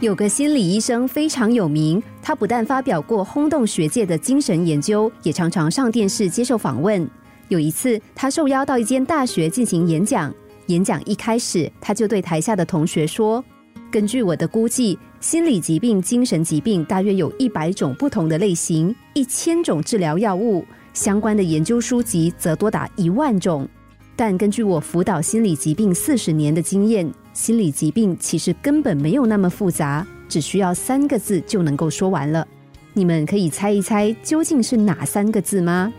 [0.00, 7.08] 有个心理医生非常有名，他不但发表过轰动学界的精神研究，也常常上电视接受访问。
[7.48, 10.32] 有一次，他受邀到一间大学进行演讲。
[10.66, 13.42] 演讲一开始，他就对台下的同学说
[13.90, 23.66] ：“根据我的估计，心理疾病、精神疾病大约有一百种不同的类型，一千种治疗药物，相关的研究书籍则多达一万种。
[24.14, 32.48] 但根据我辅导心理疾病四十年的经验。”心理疾病其实根本没有那么复杂，只需要三个字就能够说完了。
[32.94, 35.92] 你们可以猜一猜究竟是哪三个字吗？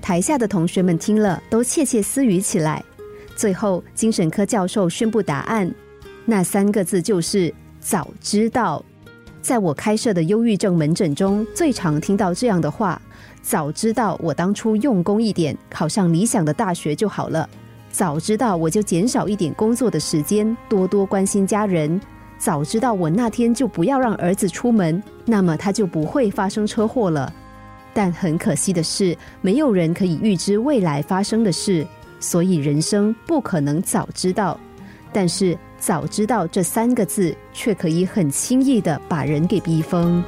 [0.00, 2.82] 台下的同学们听了都窃窃私语起来。
[3.36, 5.70] 最后，精神科教授宣布答案：
[6.24, 8.82] 那三个字就是“早知道”。
[9.42, 12.98] 在我开设的忧郁症门诊中，最常听到这样的话
[13.44, 17.46] ：“早知道我当初用功一点，考上理想的大学就好了。”
[17.94, 22.00] 早知道我就减少一点工作的时间，多多关心家人。
[22.36, 27.32] 早知道我那天就不要让儿子出门，那么他就不会发生车祸了。
[27.92, 31.86] 但很可惜的是，没有人可以预知未来发生的事，
[32.18, 34.58] 所以人生不可能早知道。
[35.12, 40.20] 但是早知道这三个字，却可以很轻易的把人给逼疯。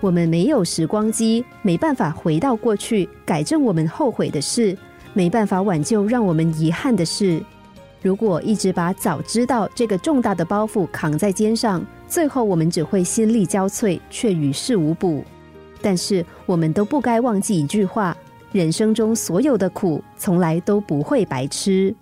[0.00, 4.74] 我们没有时光机，没办法回到过去改正我们后悔的事。
[5.18, 7.42] 没办法挽救让我们遗憾的事。
[8.00, 15.24] 如果一直把早知道这个重大的包袱扛在肩上，最后我们只会心力交瘁，却于事无补。
[15.82, 18.16] 但是，我们都不该忘记一句话：
[18.52, 21.92] 人生中所有的苦，从来都不会白吃。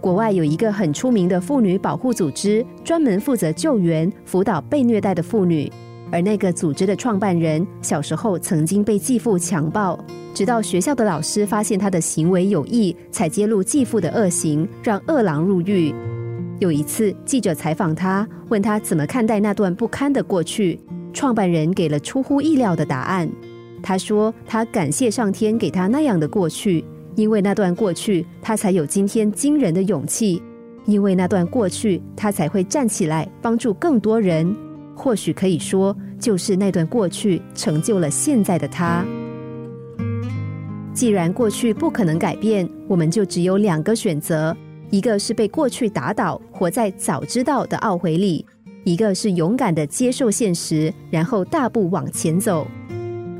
[0.00, 5.70] 国外有一个很出名的妇女保护组织，专门负责救援、辅导被虐待的妇女。
[6.12, 9.98] 而那个组织的创办人小时候曾经被继父强暴，
[10.34, 15.94] 直到学校的老师发现他的行为有异，才揭露继父的恶行，让恶狼入狱。
[16.58, 20.78] 有一次，记者采访他，问他怎么看待那段不堪的过去，
[21.12, 23.30] 创办人给了出乎意料的答案。
[23.82, 26.84] 他说：“他感谢上天给他那样的过去，
[27.14, 30.38] 因为那段过去，他才有今天惊人的勇气；
[30.84, 34.54] 因为那段过去，他才会站起来帮助更多人。”
[35.02, 39.02] 或许可以说，就是那段过去成就了现在的他。
[40.92, 44.54] 既然过去不可能改变，我们就只有两个选择：
[44.90, 48.44] 一个是被过去打倒，活在早知道的懊悔里；
[48.84, 52.66] 一个是勇敢的接受现实，然后大步往前走。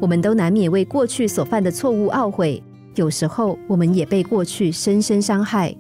[0.01, 2.63] 我们都难免为过去所犯的错误懊悔，
[2.95, 5.77] 有时候我们也被过去深深伤害。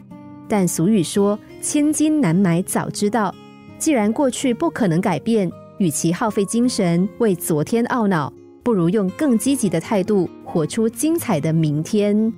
[0.46, 3.34] 但俗语说：“千金难买早知道。”
[3.78, 5.50] 既然过去不可能改变。
[5.80, 8.30] 与其耗费精神为昨天懊恼，
[8.62, 12.30] 不如用更积极的态度活出精彩的明天。